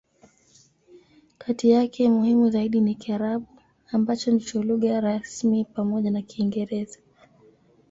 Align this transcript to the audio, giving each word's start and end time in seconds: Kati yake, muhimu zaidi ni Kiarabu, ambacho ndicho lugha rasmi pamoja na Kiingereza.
Kati 1.37 1.69
yake, 1.69 2.09
muhimu 2.09 2.49
zaidi 2.49 2.79
ni 2.81 2.95
Kiarabu, 2.95 3.45
ambacho 3.91 4.31
ndicho 4.31 4.63
lugha 4.63 5.01
rasmi 5.01 5.65
pamoja 5.65 6.11
na 6.11 6.21
Kiingereza. 6.21 6.99